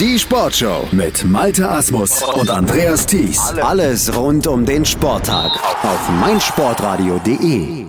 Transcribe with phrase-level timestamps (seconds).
[0.00, 3.38] Die Sportshow mit Malte Asmus und Andreas Thies.
[3.62, 5.52] Alles rund um den Sporttag
[5.84, 7.84] auf meinsportradio.de.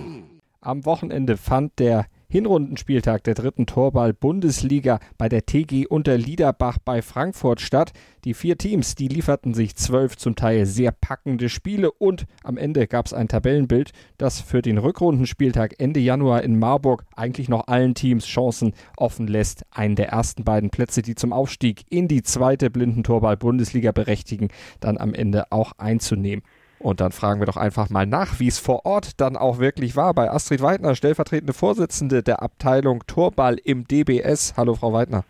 [0.60, 7.92] Am Wochenende fand der Hinrundenspieltag der dritten Torball-Bundesliga bei der TG Unterliederbach bei Frankfurt statt.
[8.24, 12.88] Die vier Teams, die lieferten sich zwölf zum Teil sehr packende Spiele und am Ende
[12.88, 17.94] gab es ein Tabellenbild, das für den Rückrundenspieltag Ende Januar in Marburg eigentlich noch allen
[17.94, 22.70] Teams Chancen offen lässt, einen der ersten beiden Plätze, die zum Aufstieg in die zweite
[22.70, 24.48] Blindentorball-Bundesliga berechtigen,
[24.80, 26.42] dann am Ende auch einzunehmen.
[26.78, 29.96] Und dann fragen wir doch einfach mal nach, wie es vor Ort dann auch wirklich
[29.96, 34.54] war bei Astrid Weidner, stellvertretende Vorsitzende der Abteilung Torball im DBS.
[34.56, 35.24] Hallo, Frau Weidner.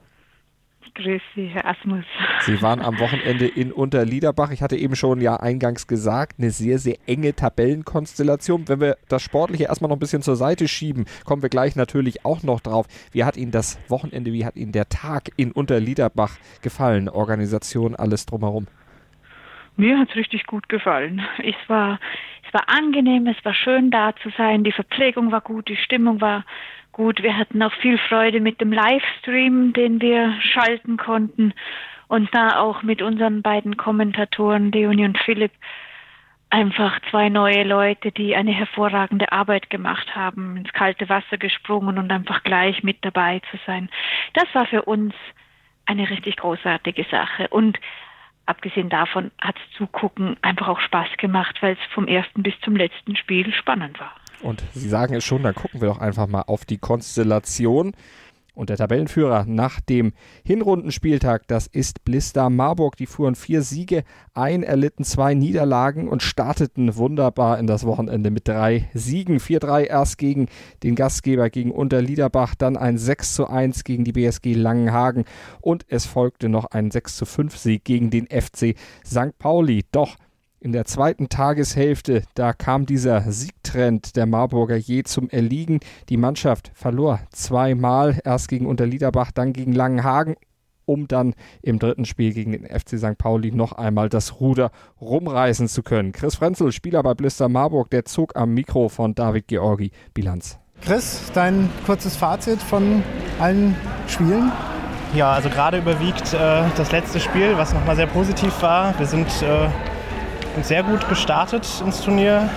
[0.96, 2.06] Grüß Sie, Herr Asmus.
[2.46, 4.50] Sie waren am Wochenende in Unterliederbach.
[4.50, 8.66] Ich hatte eben schon ja eingangs gesagt, eine sehr, sehr enge Tabellenkonstellation.
[8.66, 12.24] Wenn wir das Sportliche erstmal noch ein bisschen zur Seite schieben, kommen wir gleich natürlich
[12.24, 12.86] auch noch drauf.
[13.12, 17.10] Wie hat Ihnen das Wochenende, wie hat Ihnen der Tag in Unterliederbach gefallen?
[17.10, 18.66] Organisation, alles drumherum?
[19.76, 21.26] Mir hat es richtig gut gefallen.
[21.38, 21.98] Es war,
[22.46, 26.20] es war angenehm, es war schön da zu sein, die Verpflegung war gut, die Stimmung
[26.20, 26.44] war
[26.92, 27.22] gut.
[27.22, 31.52] Wir hatten auch viel Freude mit dem Livestream, den wir schalten konnten
[32.08, 35.52] und da auch mit unseren beiden Kommentatoren, Leonie und Philipp,
[36.48, 42.10] einfach zwei neue Leute, die eine hervorragende Arbeit gemacht haben, ins kalte Wasser gesprungen und
[42.12, 43.90] einfach gleich mit dabei zu sein.
[44.34, 45.14] Das war für uns
[45.86, 47.48] eine richtig großartige Sache.
[47.48, 47.78] Und
[48.46, 52.76] abgesehen davon hat es Zugucken einfach auch Spaß gemacht, weil es vom ersten bis zum
[52.76, 54.12] letzten Spiel spannend war.
[54.42, 57.92] Und Sie sagen es schon, dann gucken wir doch einfach mal auf die Konstellation.
[58.56, 62.96] Und der Tabellenführer nach dem Hinrundenspieltag, das ist Blister Marburg.
[62.96, 68.48] Die fuhren vier Siege ein, erlitten zwei Niederlagen und starteten wunderbar in das Wochenende mit
[68.48, 69.40] drei Siegen.
[69.40, 70.46] 4-3 erst gegen
[70.82, 75.26] den Gastgeber, gegen Unterliederbach, dann ein 6-1 gegen die BSG Langenhagen
[75.60, 79.38] und es folgte noch ein 6-5 Sieg gegen den FC St.
[79.38, 79.84] Pauli.
[79.92, 80.16] Doch
[80.60, 85.80] in der zweiten Tageshälfte, da kam dieser Siegtrend der Marburger je zum Erliegen.
[86.08, 90.34] Die Mannschaft verlor zweimal, erst gegen Unterliederbach, dann gegen Langenhagen,
[90.86, 93.18] um dann im dritten Spiel gegen den FC St.
[93.18, 94.70] Pauli noch einmal das Ruder
[95.00, 96.12] rumreißen zu können.
[96.12, 100.58] Chris Frenzel, Spieler bei Blister Marburg, der zog am Mikro von David Georgi Bilanz.
[100.82, 103.02] Chris, dein kurzes Fazit von
[103.40, 103.74] allen
[104.06, 104.52] Spielen?
[105.14, 108.98] Ja, also gerade überwiegt äh, das letzte Spiel, was nochmal sehr positiv war.
[108.98, 109.68] Wir sind äh,
[110.62, 112.48] sehr gut gestartet ins Turnier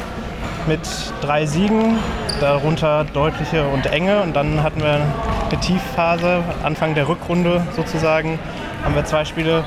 [0.68, 0.82] mit
[1.22, 1.98] drei Siegen,
[2.40, 4.22] darunter deutliche und enge.
[4.22, 5.02] Und dann hatten wir
[5.50, 8.40] eine Tiefphase, Anfang der Rückrunde sozusagen,
[8.84, 9.64] haben wir zwei Spiele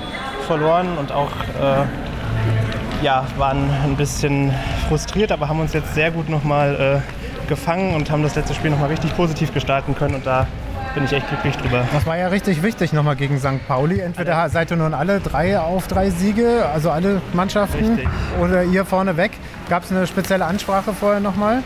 [0.46, 4.52] verloren und auch äh, ja, waren ein bisschen
[4.88, 8.70] frustriert, aber haben uns jetzt sehr gut nochmal äh, gefangen und haben das letzte Spiel
[8.70, 10.14] nochmal richtig positiv gestalten können.
[10.14, 10.46] Und da
[10.94, 11.84] bin ich echt glücklich drüber.
[11.92, 13.66] Das war ja richtig wichtig nochmal gegen St.
[13.66, 14.00] Pauli.
[14.00, 18.08] Entweder seid ihr nun alle drei auf drei Siege, also alle Mannschaften, richtig.
[18.40, 19.32] oder ihr vorne weg.
[19.68, 21.62] Gab es eine spezielle Ansprache vorher nochmal?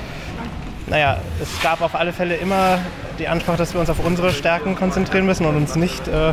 [0.86, 2.78] Naja, es gab auf alle Fälle immer
[3.18, 6.32] die Ansprache, dass wir uns auf unsere Stärken konzentrieren müssen und uns nicht äh,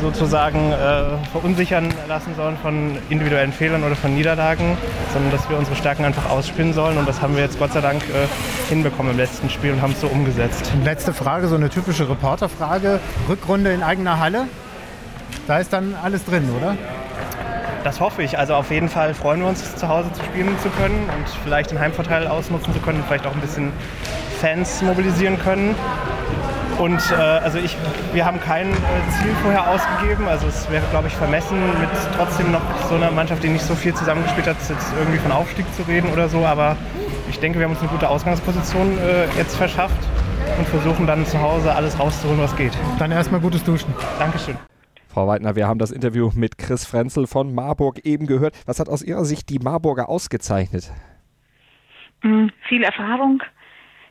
[0.00, 4.76] sozusagen äh, verunsichern lassen sollen von individuellen Fehlern oder von Niederlagen,
[5.12, 6.98] sondern dass wir unsere Stärken einfach ausspielen sollen.
[6.98, 8.26] Und das haben wir jetzt Gott sei Dank äh,
[8.68, 10.72] hinbekommen im letzten Spiel und haben es so umgesetzt.
[10.84, 13.00] Letzte Frage, so eine typische Reporterfrage.
[13.28, 14.46] Rückrunde in eigener Halle.
[15.46, 16.76] Da ist dann alles drin, oder?
[17.84, 18.38] Das hoffe ich.
[18.38, 21.70] Also auf jeden Fall freuen wir uns, zu Hause zu spielen zu können und vielleicht
[21.70, 23.72] den Heimvorteil ausnutzen zu können und vielleicht auch ein bisschen
[24.40, 25.74] Fans mobilisieren können.
[26.80, 27.76] Und äh, also ich,
[28.14, 28.74] wir haben kein äh,
[29.10, 30.26] Ziel vorher ausgegeben.
[30.26, 33.74] Also es wäre, glaube ich, vermessen, mit trotzdem noch so einer Mannschaft, die nicht so
[33.74, 36.46] viel zusammengespielt hat, jetzt irgendwie von Aufstieg zu reden oder so.
[36.46, 36.78] Aber
[37.28, 39.98] ich denke, wir haben uns eine gute Ausgangsposition äh, jetzt verschafft
[40.56, 42.72] und versuchen dann zu Hause alles rauszuholen, was geht.
[42.98, 43.92] Dann erstmal gutes Duschen.
[44.18, 44.56] Dankeschön.
[45.08, 48.56] Frau Weidner, wir haben das Interview mit Chris Frenzel von Marburg eben gehört.
[48.64, 50.90] Was hat aus Ihrer Sicht die Marburger ausgezeichnet?
[52.22, 53.42] Mhm, viel Erfahrung,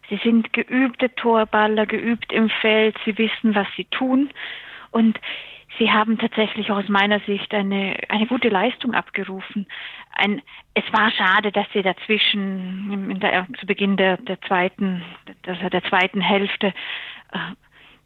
[0.10, 4.30] Sie sind geübte Torballer, geübt im Feld, sie wissen, was sie tun
[4.92, 5.20] und
[5.78, 9.68] sie haben tatsächlich aus meiner Sicht eine, eine gute Leistung abgerufen.
[10.16, 10.42] Ein,
[10.74, 15.04] es war schade, dass sie dazwischen der, zu Beginn der, der zweiten,
[15.46, 16.74] der, der zweiten Hälfte
[17.32, 17.38] äh,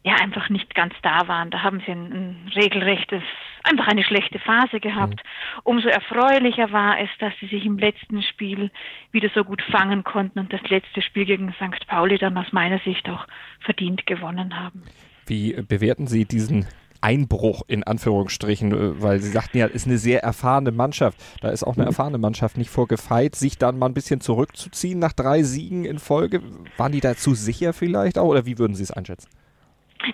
[0.04, 1.50] ja einfach nicht ganz da waren.
[1.50, 3.22] Da haben sie ein, ein regelrechtes,
[3.62, 5.16] einfach eine schlechte Phase gehabt.
[5.16, 5.60] Mhm.
[5.64, 8.70] Umso erfreulicher war es, dass sie sich im letzten Spiel
[9.12, 11.86] wieder so gut fangen konnten und das letzte Spiel gegen St.
[11.86, 13.26] Pauli dann aus meiner Sicht auch
[13.60, 14.82] verdient gewonnen haben.
[15.26, 16.66] Wie bewerten Sie diesen
[17.00, 21.18] Einbruch in Anführungsstrichen, weil Sie sagten ja, ist eine sehr erfahrene Mannschaft.
[21.40, 25.14] Da ist auch eine erfahrene Mannschaft nicht vorgefeit, sich dann mal ein bisschen zurückzuziehen nach
[25.14, 26.42] drei Siegen in Folge.
[26.76, 29.28] Waren die da zu sicher vielleicht auch oder wie würden Sie es einschätzen?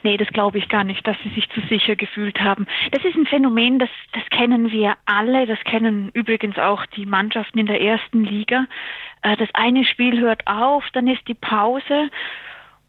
[0.03, 2.67] Nee, das glaube ich gar nicht, dass sie sich zu sicher gefühlt haben.
[2.93, 7.59] Das ist ein Phänomen, das, das kennen wir alle, das kennen übrigens auch die Mannschaften
[7.59, 8.67] in der ersten Liga.
[9.23, 12.11] Äh, das eine Spiel hört auf, dann ist die Pause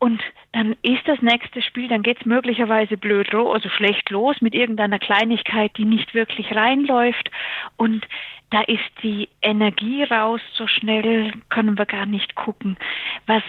[0.01, 0.19] und
[0.53, 4.97] dann ist das nächste Spiel, dann geht es möglicherweise blöd, also schlecht los mit irgendeiner
[4.97, 7.29] Kleinigkeit, die nicht wirklich reinläuft.
[7.77, 8.07] Und
[8.49, 12.77] da ist die Energie raus, so schnell können wir gar nicht gucken.
[13.27, 13.43] Was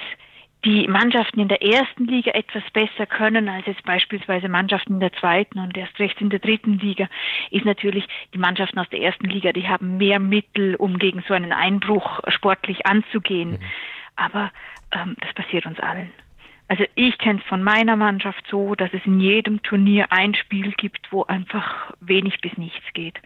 [0.65, 5.13] die Mannschaften in der ersten Liga etwas besser können als jetzt beispielsweise Mannschaften in der
[5.15, 7.09] zweiten und erst recht in der dritten Liga,
[7.51, 11.35] ist natürlich die Mannschaften aus der ersten Liga, die haben mehr Mittel, um gegen so
[11.35, 13.53] einen Einbruch sportlich anzugehen.
[13.53, 13.59] Mhm.
[14.15, 14.53] Aber
[14.93, 16.13] ähm, das passiert uns allen.
[16.69, 20.73] Also ich kenne es von meiner Mannschaft so, dass es in jedem Turnier ein Spiel
[20.73, 23.21] gibt, wo einfach wenig bis nichts geht.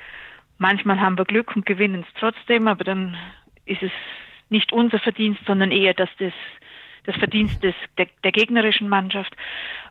[0.58, 3.16] Manchmal haben wir Glück und gewinnen es trotzdem, aber dann
[3.66, 3.92] ist es
[4.48, 6.32] nicht unser Verdienst, sondern eher, dass das
[7.06, 9.34] das Verdienst des, der, der gegnerischen Mannschaft.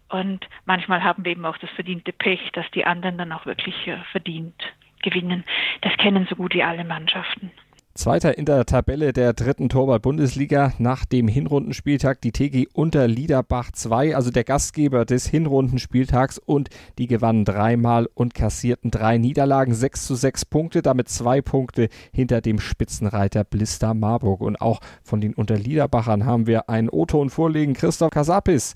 [0.10, 3.88] Und manchmal haben wir eben auch das verdiente Pech, dass die anderen dann auch wirklich
[3.88, 4.62] äh, verdient
[5.02, 5.44] gewinnen.
[5.82, 7.52] Das kennen so gut wie alle Mannschaften.
[7.98, 14.18] Zweiter in der Tabelle der dritten Torwart-Bundesliga nach dem Hinrundenspieltag die TG unter Liederbach 2,
[14.18, 20.16] also der Gastgeber des Hinrundenspieltags und die gewannen dreimal und kassierten drei Niederlagen, 6 zu
[20.16, 24.42] 6 Punkte, damit zwei Punkte hinter dem Spitzenreiter Blister Marburg.
[24.42, 27.76] Und auch von den Unterliederbachern haben wir einen O-Ton vorlegen.
[27.76, 28.76] Christoph Kasapis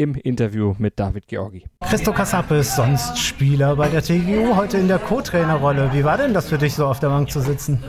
[0.00, 1.62] im Interview mit David Georgi.
[1.86, 5.90] Christo Kassapis, sonst Spieler bei der TGU, heute in der Co-Trainerrolle.
[5.92, 7.84] Wie war denn das für dich, so auf der Bank zu sitzen?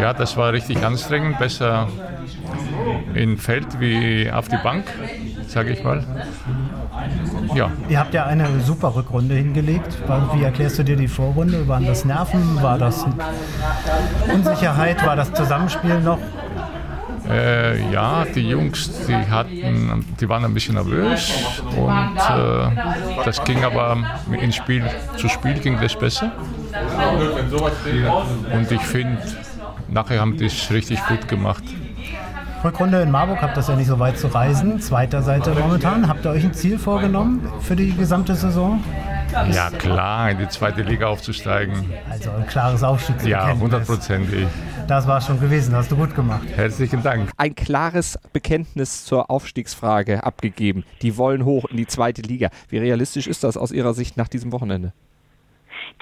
[0.00, 1.38] Ja, das war richtig anstrengend.
[1.38, 1.86] Besser
[3.14, 4.86] im Feld wie auf die Bank,
[5.46, 6.04] sage ich mal.
[7.54, 7.70] Ja.
[7.88, 9.96] Ihr habt ja eine super Rückrunde hingelegt.
[10.32, 11.68] Wie erklärst du dir die Vorrunde?
[11.68, 12.60] Waren das Nerven?
[12.60, 13.06] War das
[14.32, 15.06] Unsicherheit?
[15.06, 16.18] War das Zusammenspiel noch?
[17.28, 23.64] Äh, ja, die Jungs, die hatten, die waren ein bisschen nervös und äh, das ging
[23.64, 23.96] aber
[24.30, 24.84] im Spiel
[25.16, 26.32] zu Spiel ging das besser.
[28.52, 29.18] Und ich finde,
[29.88, 31.64] nachher haben die es richtig gut gemacht.
[32.62, 34.80] Rückrunde in Marburg habt das ja nicht so weit zu reisen.
[34.80, 36.08] Zweiter Seite momentan.
[36.08, 38.82] Habt ihr euch ein Ziel vorgenommen für die gesamte Saison?
[39.52, 41.84] Ja, klar, in die zweite Liga aufzusteigen.
[42.10, 43.30] Also ein klares Aufstiegsziel.
[43.30, 44.46] Ja, hundertprozentig.
[44.86, 46.46] Das war schon gewesen, hast du gut gemacht.
[46.54, 47.30] Herzlichen Dank.
[47.38, 50.84] Ein klares Bekenntnis zur Aufstiegsfrage abgegeben.
[51.00, 52.50] Die wollen hoch in die zweite Liga.
[52.68, 54.92] Wie realistisch ist das aus Ihrer Sicht nach diesem Wochenende?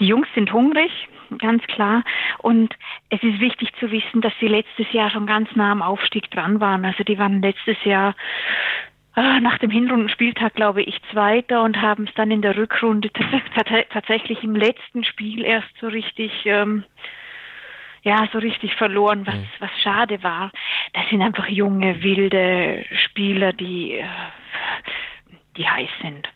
[0.01, 0.91] Die Jungs sind hungrig,
[1.39, 2.03] ganz klar.
[2.39, 2.75] Und
[3.11, 6.61] es ist wichtig zu wissen, dass sie letztes Jahr schon ganz nah am Aufstieg dran
[6.61, 6.85] waren.
[6.85, 8.17] Also die waren letztes Jahr
[9.15, 13.11] ah, nach dem Hinrundenspieltag, glaube ich, Zweiter und haben es dann in der Rückrunde
[13.93, 16.83] tatsächlich im letzten Spiel erst so richtig ähm,
[18.03, 19.49] ja, so richtig verloren, was, mhm.
[19.61, 20.51] was schade war.
[20.93, 24.07] Das sind einfach junge, wilde Spieler, die, äh,
[25.57, 26.29] die heiß sind.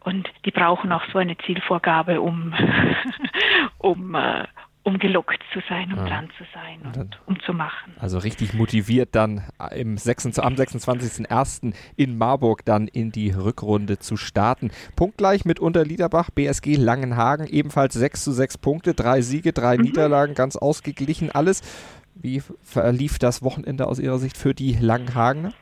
[0.00, 2.54] Und die brauchen auch so eine Zielvorgabe, um,
[3.78, 4.44] um, äh,
[4.84, 6.06] um gelockt zu sein, um ja.
[6.06, 7.94] dran zu sein und, und um zu machen.
[7.98, 9.42] Also richtig motiviert dann
[9.74, 11.74] im 26, am 26.01.
[11.96, 14.70] in Marburg dann in die Rückrunde zu starten.
[14.96, 19.84] Punktgleich mit Unterliederbach, BSG Langenhagen, ebenfalls 6 zu 6 Punkte, drei Siege, drei mhm.
[19.84, 21.62] Niederlagen, ganz ausgeglichen alles.
[22.14, 25.52] Wie verlief das Wochenende aus Ihrer Sicht für die Langenhagener?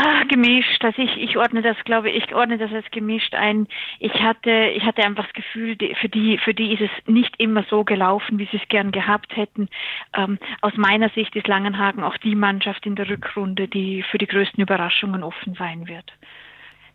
[0.00, 0.84] Ah, gemischt.
[0.84, 3.66] Also ich, ich ordne das, glaube ich, ordne das als gemischt ein.
[3.98, 7.64] Ich hatte, ich hatte einfach das Gefühl, für die, für die ist es nicht immer
[7.68, 9.68] so gelaufen, wie sie es gern gehabt hätten.
[10.14, 14.28] Ähm, aus meiner Sicht ist Langenhagen auch die Mannschaft in der Rückrunde, die für die
[14.28, 16.12] größten Überraschungen offen sein wird.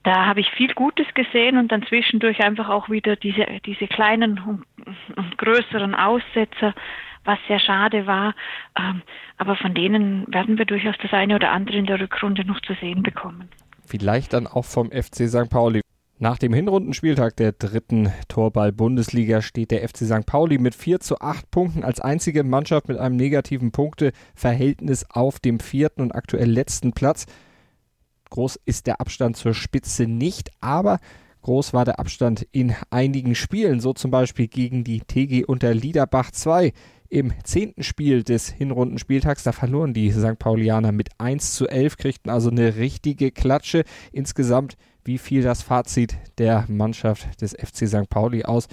[0.03, 4.39] Da habe ich viel Gutes gesehen und dann zwischendurch einfach auch wieder diese, diese kleinen
[4.39, 4.65] und,
[5.17, 6.74] und größeren Aussetzer
[7.25, 8.35] was sehr schade war.
[8.77, 9.01] Ähm,
[9.37, 12.73] aber von denen werden wir durchaus das eine oder andere in der Rückrunde noch zu
[12.75, 13.49] sehen bekommen.
[13.85, 15.49] Vielleicht dann auch vom FC St.
[15.49, 15.81] Pauli.
[16.19, 20.25] Nach dem Hinrundenspieltag der dritten Torball-Bundesliga steht der FC St.
[20.25, 25.59] Pauli mit 4 zu 8 Punkten als einzige Mannschaft mit einem negativen Punkteverhältnis auf dem
[25.59, 27.25] vierten und aktuell letzten Platz.
[28.29, 30.99] Groß ist der Abstand zur Spitze nicht, aber
[31.41, 36.31] groß war der Abstand in einigen Spielen, so zum Beispiel gegen die TG unter Liederbach
[36.31, 36.71] 2
[37.13, 39.43] im zehnten Spiel des Hinrundenspieltags.
[39.43, 40.39] Da verloren die St.
[40.39, 43.84] Paulianer mit 1 zu 11, kriegten also eine richtige Klatsche.
[44.12, 48.10] Insgesamt, wie fiel das Fazit der Mannschaft des FC St.
[48.10, 48.67] Pauli aus?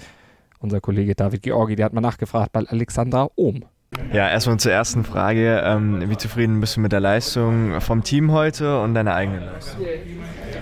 [0.57, 3.63] Unser Kollege David Georgi, der hat mal nachgefragt bei Alexandra Ohm.
[4.13, 5.63] Ja, erstmal zur ersten Frage.
[5.65, 9.85] Ähm, wie zufrieden bist du mit der Leistung vom Team heute und deiner eigenen Leistung?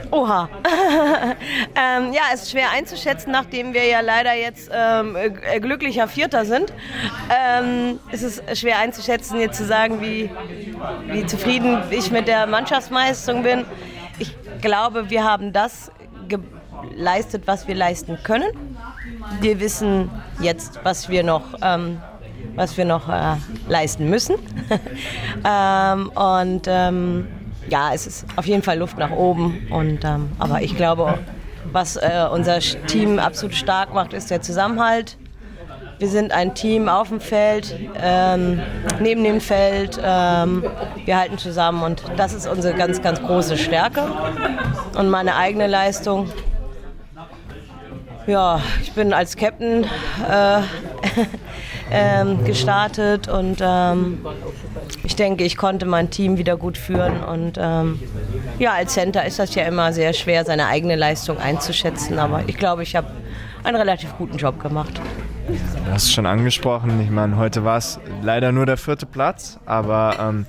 [0.10, 0.50] Oha.
[1.76, 6.46] ähm, ja, es ist schwer einzuschätzen, nachdem wir ja leider jetzt ähm, äh, glücklicher Vierter
[6.46, 6.74] sind.
[7.30, 10.32] Ähm, es ist schwer einzuschätzen, jetzt zu sagen, wie,
[11.08, 13.66] wie zufrieden ich mit der Mannschaftsleistung bin.
[14.18, 15.92] Ich glaube, wir haben das
[16.28, 18.50] geleistet, was wir leisten können.
[19.40, 20.10] Wir wissen
[20.40, 22.00] jetzt, was wir noch, ähm,
[22.56, 23.36] was wir noch äh,
[23.68, 24.36] leisten müssen.
[25.48, 27.28] ähm, und ähm,
[27.70, 29.68] ja, es ist auf jeden Fall Luft nach oben.
[29.70, 31.20] Und, ähm, aber ich glaube,
[31.72, 35.18] was äh, unser Team absolut stark macht, ist der Zusammenhalt.
[36.00, 38.62] Wir sind ein Team auf dem Feld, ähm,
[39.02, 40.00] neben dem Feld.
[40.02, 40.64] Ähm,
[41.04, 44.04] wir halten zusammen und das ist unsere ganz, ganz große Stärke.
[44.98, 46.30] Und meine eigene Leistung.
[48.28, 50.62] Ja, ich bin als Captain äh,
[51.92, 54.20] ähm, gestartet und ähm,
[55.04, 57.24] ich denke, ich konnte mein Team wieder gut führen.
[57.24, 58.00] Und ähm,
[58.60, 62.20] ja, als Center ist das ja immer sehr schwer, seine eigene Leistung einzuschätzen.
[62.20, 63.08] Aber ich glaube, ich habe
[63.64, 65.00] einen relativ guten Job gemacht.
[65.48, 67.02] Du hast es schon angesprochen.
[67.02, 69.60] Ich meine, heute war es leider nur der vierte Platz.
[69.66, 70.46] Aber ähm,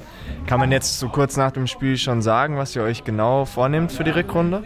[0.47, 3.92] kann man jetzt so kurz nach dem Spiel schon sagen, was ihr euch genau vornehmt
[3.92, 4.62] für die Rückrunde?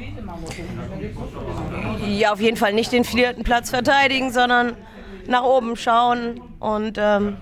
[2.09, 4.73] Ja, auf jeden Fall nicht den vierten Platz verteidigen, sondern
[5.27, 7.37] nach oben schauen und ähm,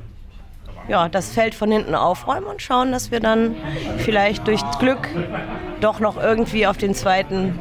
[0.89, 3.55] ja, das Feld von hinten aufräumen und schauen, dass wir dann
[3.99, 5.09] vielleicht durch Glück
[5.81, 7.59] doch noch irgendwie auf den zweiten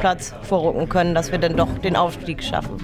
[0.00, 2.76] Platz vorrücken können, dass wir dann doch den Aufstieg schaffen.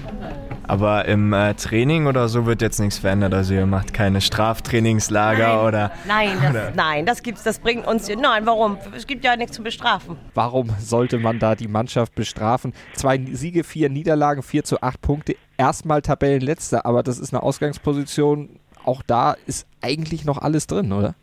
[0.67, 3.33] Aber im äh, Training oder so wird jetzt nichts verändert.
[3.33, 5.91] Also ihr macht keine Straftrainingslager nein, oder.
[6.07, 6.71] Nein, das, oder?
[6.75, 8.07] nein, das gibt's, das bringt uns.
[8.07, 8.77] Nein, warum?
[8.95, 10.17] Es gibt ja nichts zu bestrafen.
[10.35, 12.73] Warum sollte man da die Mannschaft bestrafen?
[12.93, 15.35] Zwei Siege, vier Niederlagen, vier zu acht Punkte.
[15.59, 18.61] Erstmal Tabellenletzter, aber das ist eine Ausgangsposition.
[18.85, 21.15] Auch da ist eigentlich noch alles drin, oder?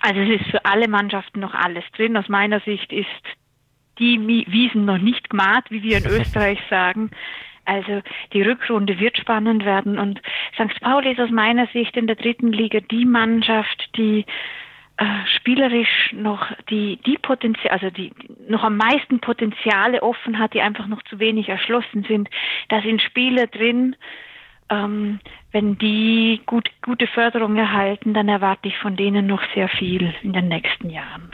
[0.00, 2.16] Also es ist für alle Mannschaften noch alles drin.
[2.16, 3.06] Aus meiner Sicht ist
[3.98, 7.10] die Wiesen noch nicht gemacht, wie wir in Österreich sagen.
[7.64, 8.00] Also
[8.32, 10.20] die Rückrunde wird spannend werden und
[10.54, 10.80] St.
[10.80, 14.24] Pauli ist aus meiner Sicht in der dritten Liga die Mannschaft, die
[15.00, 18.12] äh, spielerisch noch die die Potenzial, also die
[18.46, 22.28] noch am meisten Potenziale offen hat, die einfach noch zu wenig erschlossen sind.
[22.68, 23.96] Da sind Spieler drin.
[24.68, 25.20] Ähm,
[25.52, 30.34] wenn die gut, gute Förderung erhalten, dann erwarte ich von denen noch sehr viel in
[30.34, 31.30] den nächsten Jahren.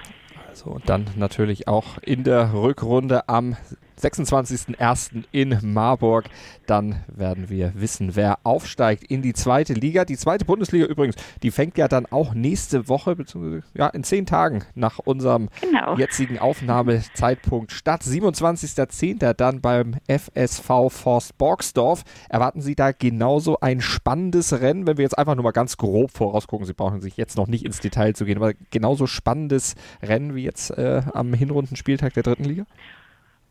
[0.48, 3.56] Also und dann natürlich auch in der Rückrunde am
[4.00, 5.24] 26.01.
[5.32, 6.26] in Marburg.
[6.66, 10.04] Dann werden wir wissen, wer aufsteigt in die zweite Liga.
[10.04, 14.26] Die zweite Bundesliga übrigens, die fängt ja dann auch nächste Woche, beziehungsweise ja, in zehn
[14.26, 15.96] Tagen nach unserem genau.
[15.96, 18.02] jetzigen Aufnahmezeitpunkt statt.
[18.02, 19.34] 27.10.
[19.34, 22.02] dann beim FSV Forst Borgsdorf.
[22.28, 26.10] Erwarten Sie da genauso ein spannendes Rennen, wenn wir jetzt einfach nur mal ganz grob
[26.10, 26.66] vorausgucken.
[26.66, 30.44] Sie brauchen sich jetzt noch nicht ins Detail zu gehen, aber genauso spannendes Rennen wie
[30.44, 32.66] jetzt äh, am Hinrundenspieltag der dritten Liga?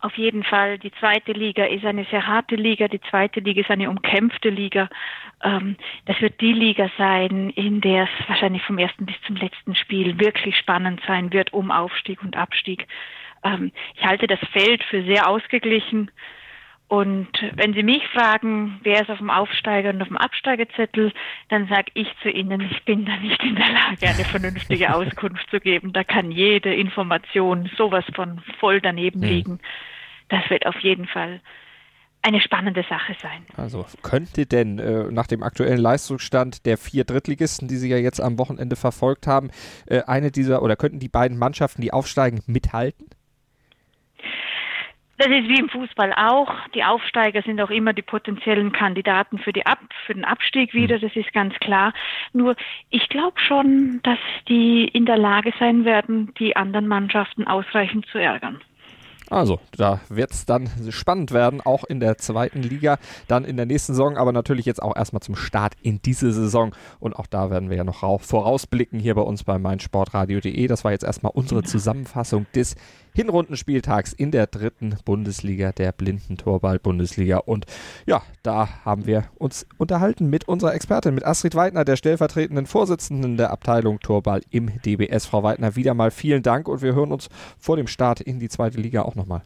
[0.05, 3.71] Auf jeden Fall, die zweite Liga ist eine sehr harte Liga, die zweite Liga ist
[3.71, 4.88] eine umkämpfte Liga.
[5.43, 9.74] Ähm, das wird die Liga sein, in der es wahrscheinlich vom ersten bis zum letzten
[9.74, 12.88] Spiel wirklich spannend sein wird um Aufstieg und Abstieg.
[13.43, 16.12] Ähm, ich halte das Feld für sehr ausgeglichen.
[16.88, 21.13] Und wenn Sie mich fragen, wer ist auf dem Aufsteiger und auf dem Absteigerzettel,
[21.50, 25.50] dann sage ich zu Ihnen, ich bin da nicht in der Lage, eine vernünftige Auskunft
[25.50, 25.93] zu geben.
[25.93, 29.59] Da kann jede Information sowas von voll daneben mhm.
[30.29, 31.41] Das wird auf jeden Fall
[32.25, 33.46] eine spannende Sache sein.
[33.55, 38.20] Also könnte denn äh, nach dem aktuellen Leistungsstand der vier Drittligisten, die Sie ja jetzt
[38.20, 39.51] am Wochenende verfolgt haben,
[39.86, 43.10] äh, eine dieser oder könnten die beiden Mannschaften, die aufsteigen, mithalten?
[45.17, 46.51] Das ist wie im Fußball auch.
[46.74, 50.96] Die Aufsteiger sind auch immer die potenziellen Kandidaten für, die Ab für den Abstieg wieder,
[50.96, 51.01] hm.
[51.01, 51.94] das ist ganz klar.
[52.34, 52.55] Nur
[52.89, 58.17] ich glaube schon, dass die in der Lage sein werden, die anderen Mannschaften ausreichend zu
[58.17, 58.60] ärgern.
[59.29, 63.65] Also, da wird es dann spannend werden, auch in der zweiten Liga, dann in der
[63.65, 66.75] nächsten Saison, aber natürlich jetzt auch erstmal zum Start in diese Saison.
[67.00, 70.67] Und auch da werden wir ja noch vorausblicken hier bei uns bei meinsportradio.de.
[70.67, 72.75] Das war jetzt erstmal unsere Zusammenfassung des
[73.15, 77.38] Hinrundenspieltags in der dritten Bundesliga, der Blindentorball-Bundesliga.
[77.38, 77.65] Und
[78.05, 83.38] ja, da haben wir uns unterhalten mit unserer Expertin, mit Astrid Weidner, der stellvertretenden Vorsitzenden
[83.38, 85.25] der Abteilung Torball im DBS.
[85.25, 88.50] Frau Weidner, wieder mal vielen Dank und wir hören uns vor dem Start in die
[88.50, 89.43] zweite Liga auch nochmal.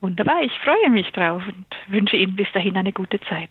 [0.00, 3.50] Wunderbar, ich freue mich drauf und wünsche Ihnen bis dahin eine gute Zeit.